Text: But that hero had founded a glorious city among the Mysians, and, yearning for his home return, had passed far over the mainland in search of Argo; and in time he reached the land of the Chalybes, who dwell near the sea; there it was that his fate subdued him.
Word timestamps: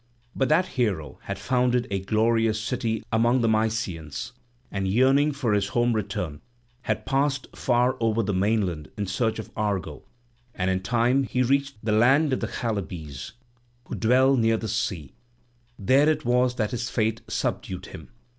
But 0.35 0.49
that 0.49 0.65
hero 0.69 1.19
had 1.25 1.37
founded 1.37 1.85
a 1.91 1.99
glorious 1.99 2.59
city 2.59 3.03
among 3.13 3.41
the 3.41 3.47
Mysians, 3.47 4.31
and, 4.71 4.87
yearning 4.87 5.31
for 5.31 5.53
his 5.53 5.67
home 5.67 5.93
return, 5.93 6.41
had 6.89 7.05
passed 7.05 7.45
far 7.55 7.97
over 7.99 8.23
the 8.23 8.33
mainland 8.33 8.89
in 8.97 9.05
search 9.05 9.37
of 9.37 9.51
Argo; 9.55 10.01
and 10.55 10.71
in 10.71 10.81
time 10.81 11.21
he 11.21 11.43
reached 11.43 11.75
the 11.83 11.91
land 11.91 12.33
of 12.33 12.39
the 12.39 12.47
Chalybes, 12.47 13.33
who 13.85 13.93
dwell 13.93 14.35
near 14.35 14.57
the 14.57 14.67
sea; 14.67 15.13
there 15.77 16.09
it 16.09 16.25
was 16.25 16.55
that 16.55 16.71
his 16.71 16.89
fate 16.89 17.21
subdued 17.27 17.85
him. 17.85 18.09